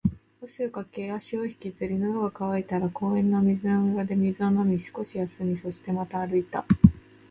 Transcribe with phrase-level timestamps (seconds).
[0.41, 6.65] 汗をかき、足を引きずり、喉が渇いたら公園の水飲み場で水を飲み、少し休み、そしてまた歩いた